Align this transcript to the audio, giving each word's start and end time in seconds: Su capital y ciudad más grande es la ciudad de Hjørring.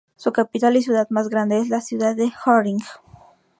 Su 0.15 0.31
capital 0.33 0.75
y 0.77 0.81
ciudad 0.81 1.05
más 1.11 1.29
grande 1.29 1.59
es 1.59 1.69
la 1.69 1.79
ciudad 1.79 2.15
de 2.15 2.31
Hjørring. 2.31 2.81